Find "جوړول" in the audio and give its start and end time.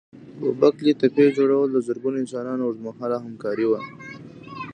1.37-1.67